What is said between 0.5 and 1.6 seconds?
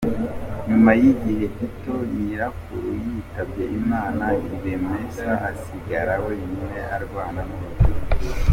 Nyuma y’igihe